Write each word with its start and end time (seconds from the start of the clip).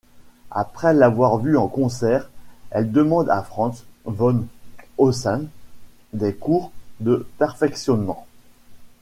Après 0.49 0.95
l'avoir 0.95 1.37
vu 1.37 1.55
en 1.57 1.67
concert, 1.67 2.31
Elle 2.71 2.91
demande 2.91 3.29
à 3.29 3.43
Franz 3.43 3.83
von 4.05 4.47
Hoesslin 4.97 5.43
des 6.13 6.33
cours 6.33 6.71
de 7.01 7.27
perfectionnement. 7.37 8.25